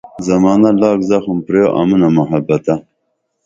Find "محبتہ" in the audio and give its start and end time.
2.17-2.75